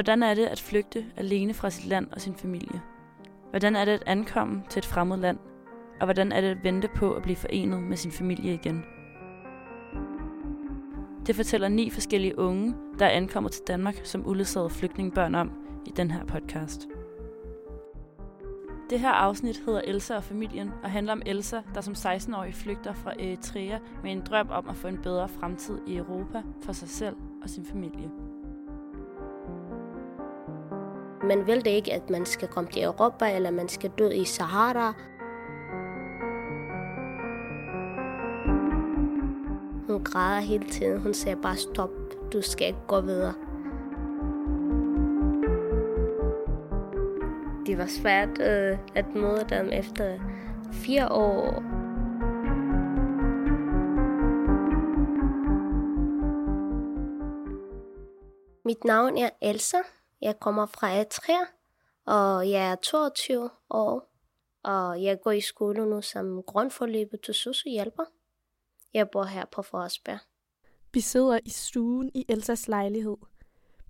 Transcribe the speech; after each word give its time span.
Hvordan 0.00 0.22
er 0.22 0.34
det 0.34 0.46
at 0.46 0.60
flygte 0.60 1.04
alene 1.16 1.54
fra 1.54 1.70
sit 1.70 1.86
land 1.86 2.06
og 2.12 2.20
sin 2.20 2.34
familie? 2.34 2.80
Hvordan 3.50 3.76
er 3.76 3.84
det 3.84 3.92
at 3.92 4.02
ankomme 4.06 4.62
til 4.70 4.78
et 4.78 4.86
fremmed 4.86 5.16
land? 5.16 5.38
Og 6.00 6.06
hvordan 6.06 6.32
er 6.32 6.40
det 6.40 6.48
at 6.48 6.64
vente 6.64 6.88
på 6.96 7.12
at 7.12 7.22
blive 7.22 7.36
forenet 7.36 7.82
med 7.82 7.96
sin 7.96 8.12
familie 8.12 8.54
igen? 8.54 8.84
Det 11.26 11.36
fortæller 11.36 11.68
ni 11.68 11.90
forskellige 11.90 12.38
unge, 12.38 12.74
der 12.98 13.06
er 13.06 13.10
ankommet 13.10 13.52
til 13.52 13.62
Danmark 13.66 13.94
som 14.04 14.26
uledsagede 14.26 14.70
flygtningebørn 14.70 15.34
om 15.34 15.50
i 15.86 15.90
den 15.90 16.10
her 16.10 16.24
podcast. 16.24 16.88
Det 18.90 19.00
her 19.00 19.10
afsnit 19.10 19.62
hedder 19.66 19.80
Elsa 19.84 20.16
og 20.16 20.24
familien 20.24 20.70
og 20.82 20.90
handler 20.90 21.12
om 21.12 21.22
Elsa, 21.26 21.60
der 21.74 21.80
som 21.80 21.94
16-årig 21.94 22.54
flygter 22.54 22.92
fra 22.92 23.12
Eritrea 23.18 23.78
med 24.02 24.12
en 24.12 24.20
drøm 24.20 24.48
om 24.50 24.68
at 24.68 24.76
få 24.76 24.88
en 24.88 25.02
bedre 25.02 25.28
fremtid 25.28 25.78
i 25.86 25.96
Europa 25.96 26.42
for 26.62 26.72
sig 26.72 26.88
selv 26.88 27.16
og 27.42 27.50
sin 27.50 27.64
familie. 27.64 28.10
Man 31.22 31.46
vil 31.46 31.64
det 31.64 31.70
ikke, 31.70 31.92
at 31.92 32.10
man 32.10 32.26
skal 32.26 32.48
komme 32.48 32.70
til 32.70 32.82
Europa, 32.82 33.36
eller 33.36 33.50
man 33.50 33.68
skal 33.68 33.90
dø 33.98 34.08
i 34.08 34.24
Sahara. 34.24 34.94
Hun 39.86 40.04
græder 40.04 40.40
hele 40.40 40.64
tiden. 40.64 41.00
Hun 41.00 41.14
siger 41.14 41.36
bare 41.36 41.56
stop. 41.56 41.90
Du 42.32 42.42
skal 42.42 42.66
ikke 42.66 42.86
gå 42.86 43.00
videre. 43.00 43.34
Det 47.66 47.78
var 47.78 47.86
svært 47.86 48.40
øh, 48.40 48.78
at 48.94 49.14
møde 49.14 49.46
dem 49.48 49.70
efter 49.72 50.18
fire 50.72 51.12
år. 51.12 51.62
Mit 58.64 58.84
navn 58.84 59.18
er 59.18 59.30
Elsa. 59.42 59.78
Jeg 60.20 60.40
kommer 60.40 60.66
fra 60.66 60.90
Eritrea, 60.90 61.44
og 62.06 62.50
jeg 62.50 62.70
er 62.70 62.74
22 62.74 63.50
år, 63.70 64.10
og 64.62 65.02
jeg 65.02 65.20
går 65.20 65.30
i 65.30 65.40
skole 65.40 65.86
nu 65.86 66.02
som 66.02 66.42
grundforløbet 66.42 67.20
til 67.20 67.34
sosu-hjælper. 67.34 68.04
Jeg 68.94 69.10
bor 69.10 69.24
her 69.24 69.44
på 69.52 69.62
Forsberg. 69.62 70.18
Vi 70.92 71.00
sidder 71.00 71.38
i 71.44 71.50
stuen 71.50 72.10
i 72.14 72.24
Elsas 72.28 72.68
lejlighed. 72.68 73.16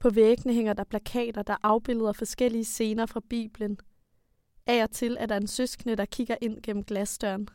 På 0.01 0.11
væggene 0.11 0.55
hænger 0.55 0.73
der 0.73 0.85
plakater, 0.85 1.43
der 1.43 1.57
afbilder 1.63 2.13
forskellige 2.13 2.65
scener 2.65 3.07
fra 3.07 3.21
Bibelen. 3.31 3.79
Af 4.67 4.83
og 4.83 4.91
til 4.91 5.17
er 5.21 5.27
der 5.27 5.37
en 5.37 5.47
søskende, 5.47 5.97
der 5.97 6.05
kigger 6.05 6.37
ind 6.41 6.63
gennem 6.63 6.85
glasdøren. 6.85 7.49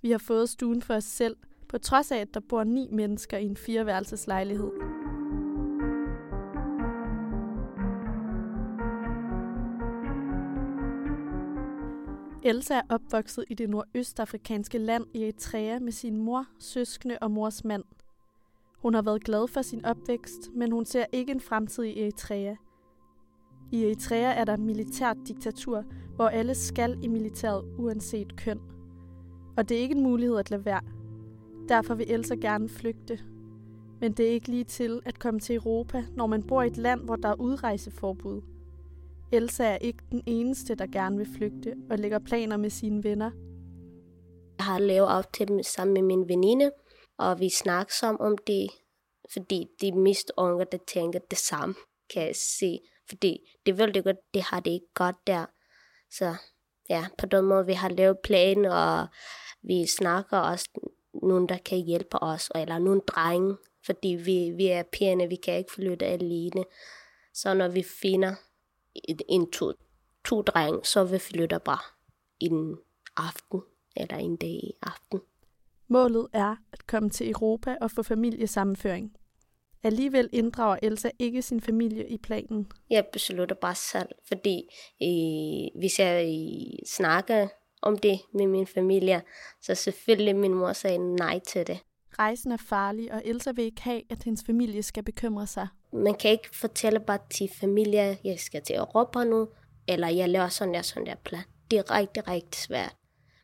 Vi 0.00 0.10
har 0.10 0.18
fået 0.18 0.48
stuen 0.48 0.82
for 0.82 0.94
os 0.94 1.04
selv, 1.04 1.36
på 1.68 1.78
trods 1.78 2.12
af, 2.12 2.18
at 2.18 2.34
der 2.34 2.40
bor 2.48 2.64
ni 2.64 2.88
mennesker 2.90 3.38
i 3.38 3.44
en 3.44 3.56
fireværelseslejlighed. 3.56 5.01
Elsa 12.44 12.74
er 12.74 12.82
opvokset 12.88 13.44
i 13.48 13.54
det 13.54 13.70
nordøstafrikanske 13.70 14.78
land 14.78 15.04
Eritrea 15.14 15.78
med 15.78 15.92
sin 15.92 16.16
mor, 16.16 16.46
søskende 16.58 17.18
og 17.20 17.30
mors 17.30 17.64
mand. 17.64 17.84
Hun 18.78 18.94
har 18.94 19.02
været 19.02 19.24
glad 19.24 19.48
for 19.48 19.62
sin 19.62 19.84
opvækst, 19.84 20.50
men 20.54 20.72
hun 20.72 20.84
ser 20.84 21.04
ikke 21.12 21.32
en 21.32 21.40
fremtid 21.40 21.84
i 21.84 22.00
Eritrea. 22.02 22.54
I 23.72 23.84
Eritrea 23.84 24.32
er 24.34 24.44
der 24.44 24.56
militært 24.56 25.16
diktatur, 25.28 25.84
hvor 26.16 26.28
alle 26.28 26.54
skal 26.54 26.98
i 27.02 27.08
militæret 27.08 27.64
uanset 27.78 28.36
køn. 28.36 28.60
Og 29.56 29.68
det 29.68 29.76
er 29.76 29.80
ikke 29.80 29.94
en 29.94 30.02
mulighed 30.02 30.38
at 30.38 30.50
lade 30.50 30.64
være. 30.64 30.82
Derfor 31.68 31.94
vil 31.94 32.10
Elsa 32.10 32.34
gerne 32.34 32.68
flygte. 32.68 33.18
Men 34.00 34.12
det 34.12 34.26
er 34.26 34.30
ikke 34.30 34.48
lige 34.48 34.64
til 34.64 35.00
at 35.04 35.18
komme 35.18 35.40
til 35.40 35.56
Europa, 35.56 36.04
når 36.16 36.26
man 36.26 36.42
bor 36.42 36.62
i 36.62 36.66
et 36.66 36.76
land, 36.76 37.00
hvor 37.00 37.16
der 37.16 37.28
er 37.28 37.40
udrejseforbud– 37.40 38.42
Elsa 39.32 39.64
er 39.64 39.78
ikke 39.78 40.04
den 40.10 40.22
eneste, 40.26 40.74
der 40.74 40.86
gerne 40.86 41.16
vil 41.16 41.28
flygte 41.36 41.74
og 41.90 41.98
lægger 41.98 42.18
planer 42.18 42.56
med 42.56 42.70
sine 42.70 43.04
venner. 43.04 43.30
Jeg 44.58 44.66
har 44.66 44.78
lavet 44.78 45.08
op 45.08 45.32
til 45.32 45.48
dem 45.48 45.62
sammen 45.62 45.94
med 45.94 46.02
min 46.02 46.28
veninde, 46.28 46.70
og 47.18 47.40
vi 47.40 47.48
snakker 47.48 47.92
sammen 47.92 48.20
om 48.20 48.38
det, 48.46 48.70
fordi 49.32 49.66
de 49.80 49.92
mest 49.92 50.32
unge, 50.36 50.66
der 50.72 50.78
tænker 50.86 51.18
det 51.30 51.38
samme, 51.38 51.74
kan 52.14 52.26
jeg 52.26 52.36
se. 52.36 52.78
Fordi 53.08 53.50
det 53.66 53.78
vil 53.78 53.94
det 53.94 54.04
godt, 54.04 54.16
det 54.34 54.42
har 54.42 54.60
det 54.60 54.70
ikke 54.70 54.94
godt 54.94 55.16
der. 55.26 55.46
Så 56.10 56.34
ja, 56.90 57.06
på 57.18 57.26
den 57.26 57.44
måde, 57.44 57.66
vi 57.66 57.72
har 57.72 57.88
lavet 57.88 58.18
plan, 58.24 58.64
og 58.64 59.06
vi 59.62 59.86
snakker 59.86 60.38
også 60.38 60.68
nogen, 61.22 61.48
der 61.48 61.58
kan 61.58 61.78
hjælpe 61.78 62.22
os, 62.22 62.50
eller 62.54 62.78
nogle 62.78 63.00
drenge, 63.00 63.56
fordi 63.86 64.08
vi, 64.08 64.50
vi 64.56 64.66
er 64.66 64.82
pigerne, 64.82 65.28
vi 65.28 65.36
kan 65.36 65.58
ikke 65.58 65.72
flytte 65.72 66.06
alene. 66.06 66.64
Så 67.34 67.54
når 67.54 67.68
vi 67.68 67.84
finder 68.02 68.34
en 69.28 69.50
to, 69.50 69.72
to 70.24 70.42
drenge, 70.42 70.84
så 70.84 71.04
vi 71.04 71.18
flytter 71.18 71.58
bare 71.58 71.82
en 72.40 72.76
aften, 73.16 73.60
eller 73.96 74.16
en 74.16 74.36
dag 74.36 74.50
i 74.50 74.72
aften. 74.82 75.20
Målet 75.88 76.28
er 76.32 76.56
at 76.72 76.86
komme 76.86 77.10
til 77.10 77.30
Europa 77.30 77.76
og 77.80 77.90
få 77.90 78.02
familiesammenføring. 78.02 79.16
Alligevel 79.82 80.28
inddrager 80.32 80.76
Elsa 80.82 81.10
ikke 81.18 81.42
sin 81.42 81.60
familie 81.60 82.08
i 82.08 82.18
planen. 82.18 82.72
Jeg 82.90 83.06
beslutter 83.12 83.54
bare 83.54 83.74
selv, 83.74 84.08
fordi 84.28 84.58
øh, 85.02 85.80
hvis 85.80 85.98
jeg 85.98 86.24
øh, 86.24 86.86
snakker 86.86 87.48
om 87.82 87.98
det 87.98 88.20
med 88.34 88.46
min 88.46 88.66
familie, 88.66 89.22
så 89.62 89.74
selvfølgelig 89.74 90.36
min 90.36 90.54
mor 90.54 90.72
sagde 90.72 91.16
nej 91.16 91.38
til 91.38 91.66
det. 91.66 91.78
Rejsen 92.18 92.52
er 92.52 92.56
farlig, 92.56 93.12
og 93.12 93.22
Elsa 93.24 93.52
vil 93.52 93.64
ikke 93.64 93.82
have, 93.82 94.02
at 94.10 94.22
hendes 94.22 94.44
familie 94.46 94.82
skal 94.82 95.02
bekymre 95.02 95.46
sig. 95.46 95.68
Man 95.92 96.14
kan 96.14 96.30
ikke 96.30 96.56
fortælle 96.56 97.00
bare 97.00 97.18
til 97.30 97.50
familie, 97.60 98.18
jeg 98.24 98.38
skal 98.38 98.62
til 98.62 98.76
Europa 98.76 99.24
nu, 99.24 99.48
eller 99.88 100.08
jeg 100.08 100.28
laver 100.28 100.48
sådan 100.48 100.74
der, 100.74 100.82
sådan 100.82 101.06
der 101.06 101.14
plan. 101.24 101.42
Det 101.70 101.78
er 101.78 101.90
rigtig, 101.90 102.28
rigtig 102.28 102.60
svært. 102.60 102.96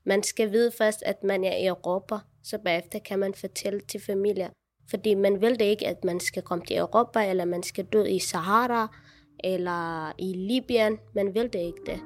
Man 0.04 0.22
skal 0.22 0.53
vide 0.53 0.72
først, 0.78 1.03
at 1.03 1.25
man 1.25 1.44
er 1.44 1.56
i 1.56 1.66
Europa, 1.66 2.16
så 2.42 2.58
bagefter 2.58 2.98
kan 2.98 3.19
man 3.19 3.34
fortælle 3.34 3.81
til 3.81 4.00
familie. 4.00 4.50
Fordi 4.91 5.14
man 5.14 5.41
vil 5.41 5.58
det 5.58 5.64
ikke, 5.64 5.87
at 5.87 6.04
man 6.04 6.20
skal 6.20 6.42
komme 6.42 6.64
til 6.64 6.76
Europa, 6.76 7.31
eller 7.31 7.44
man 7.44 7.62
skal 7.62 7.84
dø 7.84 8.03
i 8.03 8.19
Sahara, 8.19 8.97
eller 9.44 10.12
i 10.19 10.32
Libyen. 10.32 10.98
Man 11.14 11.34
vil 11.34 11.53
det 11.53 11.58
ikke 11.58 11.82
det. 11.87 12.00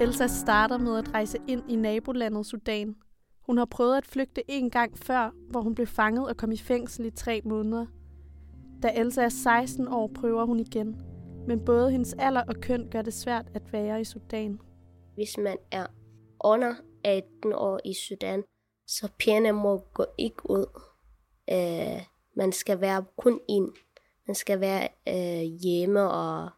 Elsa 0.00 0.26
starter 0.26 0.78
med 0.78 0.98
at 0.98 1.14
rejse 1.14 1.38
ind 1.48 1.70
i 1.70 1.76
nabolandet 1.76 2.46
Sudan. 2.46 2.94
Hun 3.48 3.58
har 3.58 3.64
prøvet 3.64 3.96
at 3.96 4.06
flygte 4.06 4.50
en 4.50 4.70
gang 4.70 4.98
før, 4.98 5.30
hvor 5.50 5.60
hun 5.60 5.74
blev 5.74 5.86
fanget 5.86 6.28
og 6.28 6.36
kom 6.36 6.52
i 6.52 6.56
fængsel 6.56 7.06
i 7.06 7.10
tre 7.10 7.40
måneder. 7.44 7.86
Da 8.82 8.92
Elsa 8.94 9.22
er 9.22 9.28
16 9.28 9.88
år, 9.88 10.10
prøver 10.14 10.44
hun 10.44 10.60
igen. 10.60 11.00
Men 11.46 11.64
både 11.64 11.90
hendes 11.90 12.14
alder 12.18 12.42
og 12.48 12.54
køn 12.54 12.88
gør 12.90 13.02
det 13.02 13.14
svært 13.14 13.46
at 13.54 13.72
være 13.72 14.00
i 14.00 14.04
Sudan. 14.04 14.60
Hvis 15.14 15.38
man 15.38 15.56
er 15.70 15.86
under 16.44 16.74
18 17.04 17.52
år 17.52 17.80
i 17.84 17.94
Sudan, 17.94 18.44
så 18.86 19.08
pigerne 19.18 19.52
må 19.52 19.84
gå 19.94 20.04
ikke 20.18 20.50
ud. 20.50 20.80
Øh, 21.50 22.02
man 22.36 22.52
skal 22.52 22.80
være 22.80 23.04
kun 23.16 23.40
ind. 23.48 23.72
Man 24.26 24.34
skal 24.34 24.60
være 24.60 24.88
øh, 25.08 25.42
hjemme 25.62 26.10
og 26.10 26.50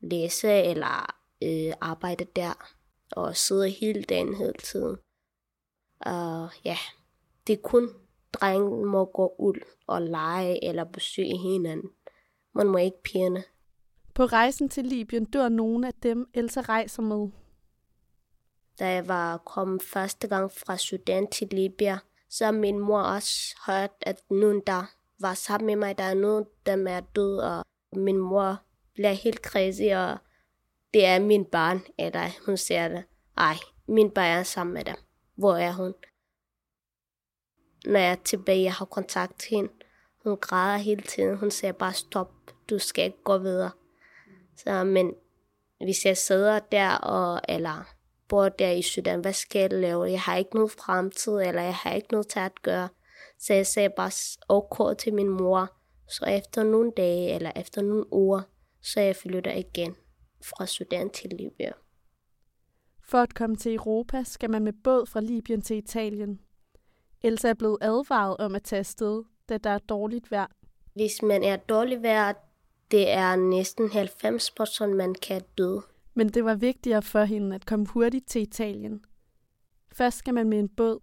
læse 0.00 0.48
eller 0.48 1.14
øh, 1.42 1.72
arbejde 1.80 2.26
der, 2.36 2.68
og 3.12 3.36
sidde 3.36 3.70
hele 3.70 4.02
dagen 4.02 4.34
hele 4.34 4.52
tiden. 4.64 4.96
Og 6.00 6.50
ja, 6.64 6.76
det 7.46 7.52
er 7.52 7.62
kun 7.62 7.88
drengen 8.32 8.84
må 8.84 9.04
gå 9.04 9.34
ud 9.38 9.60
og 9.86 10.02
lege 10.02 10.64
eller 10.64 10.84
besøge 10.84 11.38
hinanden. 11.38 11.90
Man 12.54 12.66
må 12.66 12.78
ikke 12.78 13.02
pigerne. 13.02 13.44
På 14.14 14.24
rejsen 14.24 14.68
til 14.68 14.84
Libyen 14.84 15.24
dør 15.24 15.48
nogle 15.48 15.86
af 15.86 15.94
dem, 16.02 16.30
Elsa 16.34 16.60
rejser 16.60 17.02
med. 17.02 17.28
Da 18.78 18.92
jeg 18.92 19.08
var 19.08 19.38
kommet 19.38 19.82
første 19.82 20.28
gang 20.28 20.50
fra 20.50 20.76
Sudan 20.76 21.30
til 21.30 21.48
Libyen, 21.50 21.98
så 22.28 22.52
min 22.52 22.78
mor 22.78 23.00
også 23.00 23.56
hørt, 23.66 23.90
at 24.00 24.22
nogen, 24.30 24.62
der 24.66 24.82
var 25.20 25.34
sammen 25.34 25.66
med 25.66 25.76
mig, 25.76 25.98
der 25.98 26.04
er 26.04 26.14
nogen, 26.14 26.44
der 26.66 26.88
er 26.88 27.00
død, 27.00 27.38
og 27.38 27.64
min 27.96 28.18
mor 28.18 28.56
bliver 28.94 29.12
helt 29.12 29.38
crazy, 29.46 29.94
og 29.94 30.18
det 30.94 31.06
er 31.06 31.20
min 31.20 31.44
barn, 31.44 31.80
eller 31.98 32.44
hun 32.46 32.56
siger 32.56 32.88
det. 32.88 33.04
Ej, 33.36 33.56
min 33.88 34.10
barn 34.10 34.38
er 34.38 34.42
sammen 34.42 34.74
med 34.74 34.84
dem. 34.84 34.96
Hvor 35.36 35.56
er 35.56 35.72
hun? 35.72 35.94
Når 37.84 38.00
jeg 38.00 38.10
er 38.10 38.22
tilbage, 38.24 38.62
jeg 38.62 38.72
har 38.72 38.84
kontakt 38.84 39.40
til 39.40 39.50
hende. 39.50 39.72
Hun 40.24 40.36
græder 40.36 40.76
hele 40.78 41.02
tiden. 41.02 41.36
Hun 41.36 41.50
siger 41.50 41.72
bare 41.72 41.92
stop. 41.92 42.32
Du 42.70 42.78
skal 42.78 43.04
ikke 43.04 43.22
gå 43.24 43.38
videre. 43.38 43.70
Så, 44.56 44.84
men 44.84 45.14
hvis 45.84 46.04
jeg 46.04 46.16
sidder 46.16 46.58
der, 46.58 46.94
og, 46.96 47.40
eller 47.48 47.94
bor 48.28 48.48
der 48.48 48.70
i 48.70 48.82
Sudan, 48.82 49.20
hvad 49.20 49.32
skal 49.32 49.60
jeg 49.60 49.72
lave? 49.72 50.10
Jeg 50.10 50.20
har 50.20 50.36
ikke 50.36 50.54
noget 50.54 50.70
fremtid, 50.70 51.32
eller 51.32 51.62
jeg 51.62 51.74
har 51.74 51.92
ikke 51.92 52.12
noget 52.12 52.28
til 52.28 52.38
at 52.38 52.62
gøre. 52.62 52.88
Så 53.38 53.54
jeg 53.54 53.66
sagde 53.66 53.90
bare 53.90 54.10
ok 54.48 54.98
til 54.98 55.14
min 55.14 55.28
mor. 55.28 55.72
Så 56.08 56.24
efter 56.24 56.62
nogle 56.62 56.92
dage, 56.96 57.34
eller 57.34 57.52
efter 57.56 57.82
nogle 57.82 58.12
uger, 58.12 58.42
så 58.82 59.00
jeg 59.00 59.16
flytter 59.16 59.52
igen 59.52 59.96
fra 60.44 60.66
Sudan 60.66 61.10
til 61.10 61.30
Libyen. 61.30 61.72
For 63.08 63.18
at 63.18 63.34
komme 63.34 63.56
til 63.56 63.74
Europa 63.74 64.22
skal 64.22 64.50
man 64.50 64.62
med 64.62 64.72
båd 64.72 65.06
fra 65.06 65.20
Libyen 65.20 65.62
til 65.62 65.76
Italien. 65.76 66.40
Elsa 67.22 67.48
er 67.48 67.54
blevet 67.54 67.78
advaret 67.80 68.36
om 68.36 68.54
at 68.54 68.62
tage 68.62 68.78
afsted, 68.78 69.22
da 69.48 69.58
der 69.58 69.70
er 69.70 69.78
dårligt 69.78 70.30
vejr. 70.30 70.46
Hvis 70.94 71.22
man 71.22 71.44
er 71.44 71.56
dårlig 71.56 72.02
vejr, 72.02 72.32
det 72.90 73.10
er 73.10 73.36
næsten 73.36 73.90
90 73.90 74.50
procent, 74.50 74.96
man 74.96 75.14
kan 75.14 75.42
dø. 75.58 75.76
Men 76.14 76.28
det 76.28 76.44
var 76.44 76.54
vigtigere 76.54 77.02
for 77.02 77.24
hende 77.24 77.54
at 77.54 77.66
komme 77.66 77.86
hurtigt 77.86 78.28
til 78.28 78.42
Italien. 78.42 79.04
Først 79.92 80.18
skal 80.18 80.34
man 80.34 80.48
med 80.48 80.58
en 80.58 80.68
båd. 80.68 80.98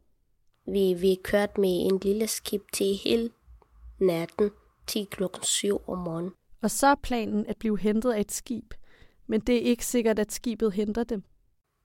Vi, 0.65 0.93
vi 0.93 1.17
kørte 1.23 1.61
med 1.61 1.69
en 1.91 1.99
lille 2.03 2.27
skib 2.27 2.61
til 2.73 2.95
hele 3.03 3.29
natten, 3.99 4.51
til 4.87 5.07
klokken 5.07 5.43
7 5.43 5.77
om 5.87 5.97
morgenen. 5.97 6.31
Og 6.61 6.71
så 6.71 6.87
er 6.87 6.95
planen 6.95 7.45
at 7.45 7.57
blive 7.57 7.79
hentet 7.79 8.11
af 8.11 8.19
et 8.19 8.31
skib. 8.31 8.73
Men 9.27 9.41
det 9.41 9.55
er 9.55 9.61
ikke 9.61 9.85
sikkert, 9.85 10.19
at 10.19 10.31
skibet 10.31 10.73
henter 10.73 11.03
dem. 11.03 11.23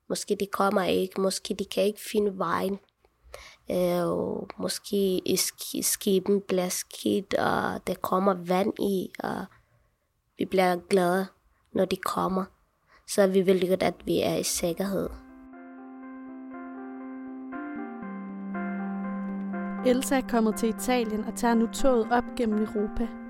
Måske 0.08 0.36
de 0.40 0.46
kommer 0.46 0.82
ikke, 0.82 1.20
måske 1.20 1.54
de 1.54 1.64
kan 1.64 1.82
ikke 1.82 2.00
finde 2.12 2.38
vejen. 2.38 2.78
Øh, 3.70 4.48
måske 4.58 5.22
skiben 5.82 6.40
bliver 6.40 6.68
skidt, 6.68 7.34
og 7.34 7.86
der 7.86 7.94
kommer 8.02 8.34
vand 8.34 8.72
i, 8.80 9.12
og 9.18 9.44
vi 10.38 10.44
bliver 10.44 10.76
glade, 10.90 11.26
når 11.72 11.84
de 11.84 11.96
kommer. 11.96 12.44
Så 13.08 13.22
er 13.22 13.26
vi 13.26 13.40
vil 13.40 13.68
godt, 13.68 13.82
at 13.82 13.94
vi 14.04 14.20
er 14.20 14.36
i 14.36 14.42
sikkerhed. 14.42 15.08
Elsa 19.86 20.16
er 20.16 20.28
kommet 20.28 20.56
til 20.56 20.68
Italien 20.68 21.24
og 21.24 21.36
tager 21.36 21.54
nu 21.54 21.66
toget 21.66 22.08
op 22.12 22.24
gennem 22.36 22.58
Europa. 22.58 23.27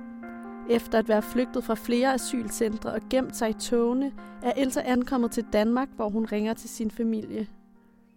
Efter 0.70 0.98
at 0.98 1.08
være 1.08 1.22
flygtet 1.22 1.64
fra 1.64 1.74
flere 1.74 2.14
asylcentre 2.14 2.92
og 2.92 3.00
gemt 3.10 3.36
sig 3.36 3.50
i 3.50 3.52
togene, 3.52 4.12
er 4.42 4.52
Elsa 4.56 4.80
ankommet 4.80 5.30
til 5.30 5.46
Danmark, 5.52 5.88
hvor 5.96 6.08
hun 6.08 6.24
ringer 6.24 6.54
til 6.54 6.70
sin 6.70 6.90
familie. 6.90 7.48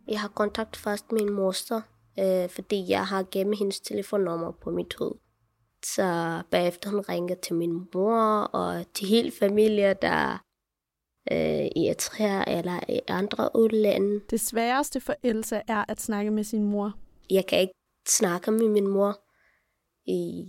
Jeg 0.07 0.19
har 0.19 0.27
kontakt 0.27 0.77
først 0.77 1.11
med 1.11 1.21
min 1.21 1.33
moster, 1.33 1.81
øh, 2.19 2.49
fordi 2.49 2.85
jeg 2.89 3.05
har 3.05 3.25
gemt 3.31 3.57
hendes 3.59 3.79
telefonnummer 3.79 4.51
på 4.51 4.71
mit 4.71 4.95
hoved. 4.99 5.15
Så 5.85 6.41
bagefter 6.51 6.89
hun 6.89 6.99
ringer 7.09 7.35
til 7.35 7.55
min 7.55 7.87
mor 7.93 8.23
og 8.43 8.85
til 8.93 9.07
hele 9.07 9.31
familien, 9.39 9.95
der 10.01 10.43
øh, 11.31 11.65
i 11.75 11.87
Eritrea 11.87 12.57
eller 12.57 12.79
i 12.89 12.99
andre 13.07 13.49
udlande. 13.55 14.21
Det 14.29 14.39
sværeste 14.39 14.99
for 15.01 15.15
Elsa 15.23 15.61
er 15.67 15.85
at 15.87 16.01
snakke 16.01 16.31
med 16.31 16.43
sin 16.43 16.63
mor. 16.63 16.93
Jeg 17.29 17.45
kan 17.45 17.59
ikke 17.59 17.73
snakke 18.07 18.51
med 18.51 18.69
min 18.69 18.87
mor. 18.87 19.19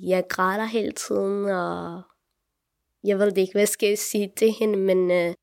Jeg 0.03 0.25
græder 0.29 0.65
hele 0.65 0.93
tiden, 0.93 1.45
og 1.45 2.03
jeg 3.05 3.19
ved 3.19 3.37
ikke, 3.37 3.53
hvad 3.53 3.67
skal 3.67 3.89
jeg 3.89 3.99
sige 3.99 4.33
til 4.37 4.53
hende, 4.53 4.79
men 4.79 5.11
øh, 5.11 5.35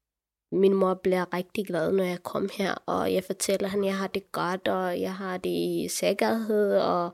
min 0.51 0.73
mor 0.73 0.93
bliver 0.93 1.33
rigtig 1.33 1.65
glad, 1.65 1.91
når 1.91 2.03
jeg 2.03 2.23
kommer 2.23 2.49
her, 2.53 2.73
og 2.85 3.13
jeg 3.13 3.23
fortæller 3.23 3.67
hende, 3.67 3.87
at 3.87 3.91
jeg 3.91 3.97
har 3.97 4.07
det 4.07 4.31
godt, 4.31 4.67
og 4.67 5.01
jeg 5.01 5.15
har 5.15 5.37
det 5.37 5.49
i 5.49 5.87
sikkerhed, 5.89 6.77
og 6.77 7.13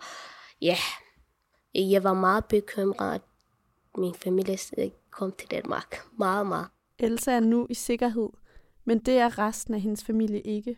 ja, 0.62 0.78
jeg 1.74 2.04
var 2.04 2.14
meget 2.14 2.46
bekymret, 2.46 3.16
at 3.16 3.22
min 3.98 4.14
familie 4.14 4.58
kom 5.12 5.32
til 5.32 5.52
Danmark. 5.52 5.98
Meget, 6.18 6.48
meget. 6.48 6.68
Elsa 7.00 7.32
er 7.32 7.40
nu 7.40 7.68
i 7.70 7.74
sikkerhed, 7.74 8.30
men 8.86 9.00
det 9.00 9.18
er 9.18 9.38
resten 9.38 9.74
af 9.74 9.82
hendes 9.82 10.04
familie 10.04 10.42
ikke. 10.42 10.78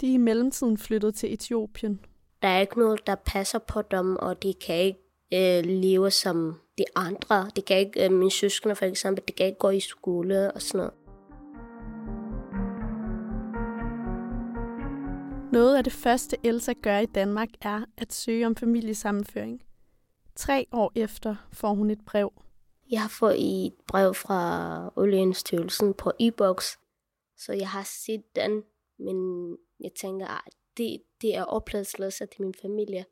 De 0.00 0.10
er 0.10 0.14
i 0.14 0.16
mellemtiden 0.16 0.78
flyttet 0.78 1.14
til 1.14 1.32
Etiopien. 1.32 2.00
Der 2.42 2.48
er 2.48 2.60
ikke 2.60 2.78
noget, 2.78 3.06
der 3.06 3.14
passer 3.14 3.58
på 3.58 3.82
dem, 3.82 4.16
og 4.16 4.42
de 4.42 4.54
kan 4.54 4.76
ikke 4.76 5.05
øh, 5.34 5.64
leve 5.64 6.10
som 6.10 6.60
de 6.78 6.84
andre. 6.94 7.50
De 7.56 7.62
kan 7.62 7.78
ikke, 7.78 8.04
øh, 8.04 8.12
mine 8.12 8.30
søskende 8.30 8.76
for 8.76 8.84
eksempel, 8.84 9.24
de 9.28 9.32
kan 9.32 9.46
ikke 9.46 9.58
gå 9.58 9.70
i 9.70 9.80
skole 9.80 10.52
og 10.52 10.62
sådan 10.62 10.78
noget. 10.78 10.94
Noget 15.52 15.76
af 15.76 15.84
det 15.84 15.92
første 15.92 16.36
Elsa 16.44 16.72
gør 16.82 16.98
i 16.98 17.06
Danmark 17.06 17.48
er 17.60 17.84
at 17.96 18.12
søge 18.12 18.46
om 18.46 18.56
familiesammenføring. 18.56 19.62
Tre 20.36 20.66
år 20.72 20.92
efter 20.94 21.36
får 21.52 21.74
hun 21.74 21.90
et 21.90 22.04
brev. 22.06 22.32
Jeg 22.90 23.00
har 23.00 23.08
fået 23.08 23.66
et 23.66 23.74
brev 23.88 24.14
fra 24.14 24.92
Olienstyrelsen 24.96 25.94
på 25.94 26.12
e-boks, 26.20 26.78
så 27.36 27.52
jeg 27.52 27.68
har 27.68 27.88
set 28.04 28.36
den, 28.36 28.62
men 28.98 29.16
jeg 29.80 29.90
tænker, 30.00 30.26
at 30.26 30.52
det, 30.76 31.02
det 31.22 31.36
er 31.36 31.44
opladsløsere 31.44 32.28
til 32.28 32.42
min 32.42 32.54
familie. 32.62 33.04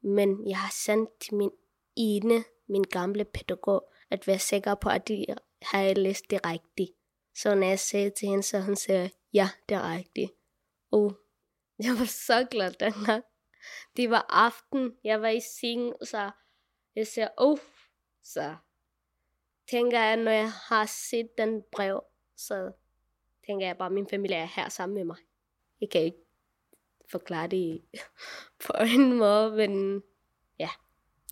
Men 0.00 0.48
jeg 0.48 0.58
har 0.58 0.72
sendt 0.72 1.10
til 1.20 1.34
min 1.34 1.50
ene, 1.96 2.44
min 2.66 2.82
gamle 2.82 3.24
pædagog, 3.24 3.90
at 4.10 4.26
være 4.26 4.38
sikker 4.38 4.74
på, 4.74 4.88
at 4.88 5.08
de 5.08 5.26
har 5.62 5.94
læst 5.94 6.30
det 6.30 6.46
rigtigt. 6.46 6.90
Så 7.34 7.54
når 7.54 7.66
jeg 7.66 7.78
sagde 7.78 8.10
til 8.10 8.28
hende, 8.28 8.42
så 8.42 8.60
hun 8.60 8.76
sagde, 8.76 9.10
ja, 9.32 9.48
det 9.68 9.74
er 9.74 9.92
rigtigt. 9.92 10.32
Og 10.90 11.12
jeg 11.84 11.92
var 11.98 12.04
så 12.04 12.46
glad 12.50 12.72
den 12.72 12.92
her. 12.92 13.20
Det 13.96 14.10
var 14.10 14.26
aften, 14.28 14.96
jeg 15.04 15.22
var 15.22 15.28
i 15.28 15.40
seng, 15.40 15.94
så 16.02 16.30
jeg 16.94 17.06
sagde, 17.06 17.30
oh, 17.36 17.58
så 18.22 18.56
tænker 19.70 20.00
jeg, 20.00 20.16
når 20.16 20.30
jeg 20.30 20.50
har 20.52 20.86
set 20.86 21.38
den 21.38 21.62
brev, 21.72 22.04
så 22.36 22.72
tænker 23.46 23.66
jeg 23.66 23.78
bare, 23.78 23.86
at 23.86 23.92
min 23.92 24.08
familie 24.08 24.36
er 24.36 24.48
her 24.56 24.68
sammen 24.68 24.94
med 24.94 25.04
mig. 25.04 25.16
Jeg 25.80 25.90
kan 25.90 26.00
ikke 26.00 26.27
forklare 27.10 27.48
det 27.48 27.80
på 28.66 28.72
en 28.80 29.18
måde, 29.18 29.56
men 29.56 30.02
ja, 30.58 30.68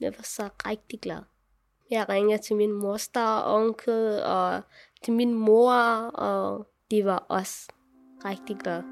jeg 0.00 0.12
var 0.16 0.22
så 0.22 0.48
rigtig 0.66 1.00
glad. 1.00 1.22
Jeg 1.90 2.08
ringer 2.08 2.36
til 2.36 2.56
min 2.56 2.72
moster 2.72 3.26
og 3.26 3.54
onkel 3.54 4.22
og 4.22 4.62
til 5.02 5.12
min 5.12 5.34
mor, 5.34 5.72
og 6.14 6.66
de 6.90 7.04
var 7.04 7.18
også 7.18 7.72
rigtig 8.24 8.56
glade. 8.56 8.84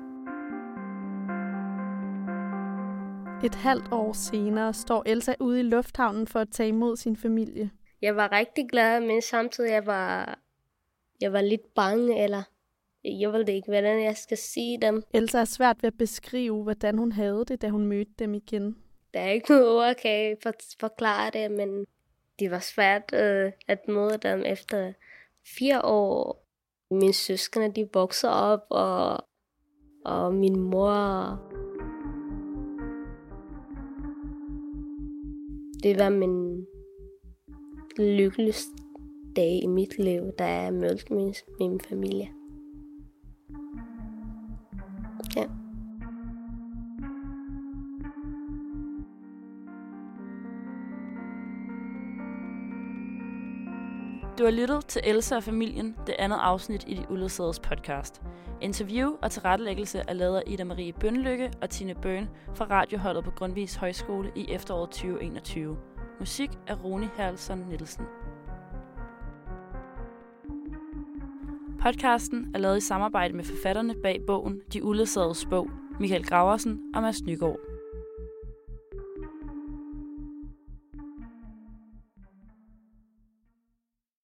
Et 3.45 3.55
halvt 3.55 3.93
år 3.93 4.13
senere 4.13 4.75
står 4.75 5.03
Elsa 5.07 5.35
ude 5.41 5.61
i 5.61 5.63
lufthavnen 5.63 6.27
for 6.27 6.41
at 6.41 6.49
tage 6.51 6.69
imod 6.69 6.97
sin 6.97 7.17
familie. 7.17 7.71
Jeg 8.03 8.17
var 8.17 8.33
rigtig 8.33 8.69
glad, 8.71 9.01
men 9.01 9.23
samtidig 9.23 9.71
jeg 9.71 9.87
var 9.87 10.39
jeg 11.21 11.33
var 11.33 11.41
lidt 11.41 11.75
bange, 11.75 12.23
eller 12.23 12.43
jeg 13.05 13.33
ved 13.33 13.49
ikke, 13.49 13.69
hvordan 13.69 14.05
jeg 14.05 14.17
skal 14.17 14.37
sige 14.37 14.79
dem. 14.83 15.03
Elsa 15.15 15.39
er 15.39 15.45
svært 15.45 15.83
ved 15.83 15.87
at 15.87 15.99
beskrive, 15.99 16.63
hvordan 16.63 16.99
hun 16.99 17.13
havde 17.13 17.45
det, 17.49 17.63
da 17.63 17.69
hun 17.69 17.87
mødte 17.87 18.13
dem 18.19 18.35
igen. 18.35 18.77
Der 19.15 19.21
er 19.21 19.31
ikke 19.31 19.51
noget 19.51 19.69
ord, 19.69 19.95
kan 19.95 20.11
jeg 20.11 20.37
forklare 20.81 21.31
det, 21.31 21.51
men 21.51 21.87
det 22.39 22.51
var 22.51 22.59
svært 22.59 23.15
øh, 23.15 23.53
at 23.69 23.89
møde 23.89 24.19
dem 24.23 24.43
efter 24.47 24.93
fire 25.59 25.85
år. 25.85 26.47
Mine 26.91 27.13
søskende, 27.13 27.73
de 27.75 27.89
voksede 27.93 28.33
op, 28.33 28.67
og, 28.71 29.25
og 30.05 30.35
min 30.35 30.61
mor... 30.61 30.95
Det 35.83 35.99
var 35.99 36.09
min 36.09 36.67
lykkeligste 37.99 38.73
dag 39.37 39.61
i 39.63 39.67
mit 39.67 39.99
liv, 39.99 40.23
da 40.39 40.45
jeg 40.45 40.73
mødte 40.73 41.15
min, 41.15 41.35
min 41.59 41.81
familie. 41.81 42.44
Du 54.39 54.45
har 54.45 54.51
lyttet 54.51 54.87
til 54.87 55.03
Elsa 55.05 55.37
og 55.37 55.43
familien, 55.43 55.97
det 56.07 56.15
andet 56.19 56.37
afsnit 56.41 56.85
i 56.87 56.95
de 56.95 57.07
uledsagede 57.11 57.61
podcast. 57.63 58.23
Interview 58.61 59.13
og 59.23 59.31
tilrettelæggelse 59.31 60.03
er 60.09 60.13
lavet 60.13 60.37
af 60.37 60.43
Ida 60.47 60.65
Marie 60.65 60.93
Bønlykke 60.93 61.51
og 61.63 61.71
Tine 61.71 61.95
Bøn 61.95 62.29
fra 62.55 62.67
radioholdet 62.71 63.25
på 63.25 63.31
Grundvis 63.31 63.75
Højskole 63.75 64.33
i 64.37 64.47
efteråret 64.51 64.91
2021. 64.91 65.77
Musik 66.19 66.51
af 66.67 66.85
Rune 66.85 67.11
Herlsson 67.17 67.59
Nielsen. 67.59 68.05
Podcasten 71.83 72.51
er 72.55 72.59
lavet 72.59 72.77
i 72.77 72.81
samarbejde 72.81 73.35
med 73.35 73.45
forfatterne 73.45 73.95
bag 74.03 74.21
bogen 74.27 74.61
De 74.73 74.85
Uledsagedes 74.85 75.47
Bog, 75.51 75.71
Michael 76.01 76.27
Graversen 76.27 76.81
og 76.95 77.03
Mads 77.03 77.23
Nygaard. 77.23 77.74